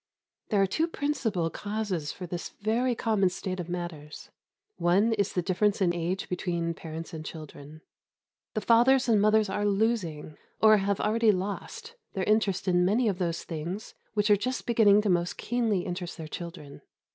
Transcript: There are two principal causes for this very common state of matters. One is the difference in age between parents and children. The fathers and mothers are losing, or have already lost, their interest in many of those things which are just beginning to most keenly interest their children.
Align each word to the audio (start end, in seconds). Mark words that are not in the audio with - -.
There 0.49 0.59
are 0.59 0.65
two 0.65 0.87
principal 0.87 1.51
causes 1.51 2.11
for 2.11 2.25
this 2.25 2.49
very 2.59 2.95
common 2.95 3.29
state 3.29 3.59
of 3.59 3.69
matters. 3.69 4.31
One 4.77 5.13
is 5.13 5.33
the 5.33 5.43
difference 5.43 5.79
in 5.79 5.93
age 5.93 6.27
between 6.27 6.73
parents 6.73 7.13
and 7.13 7.23
children. 7.23 7.81
The 8.55 8.61
fathers 8.61 9.07
and 9.07 9.21
mothers 9.21 9.47
are 9.47 9.63
losing, 9.63 10.37
or 10.59 10.77
have 10.77 10.99
already 10.99 11.31
lost, 11.31 11.93
their 12.13 12.23
interest 12.23 12.67
in 12.67 12.83
many 12.83 13.07
of 13.09 13.19
those 13.19 13.43
things 13.43 13.93
which 14.15 14.31
are 14.31 14.35
just 14.37 14.65
beginning 14.65 15.03
to 15.03 15.09
most 15.09 15.37
keenly 15.37 15.81
interest 15.81 16.17
their 16.17 16.27
children. 16.27 16.81